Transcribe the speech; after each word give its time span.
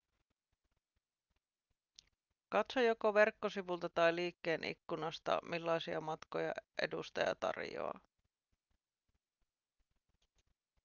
katso 2.49 2.79
joko 2.81 3.13
verkkosivulta 3.13 3.89
tai 3.89 4.15
liikkeen 4.15 4.63
ikkunasta 4.63 5.39
millaisia 5.43 6.01
matkoja 6.01 6.53
edustaja 6.81 7.35
tarjoaa 7.35 7.99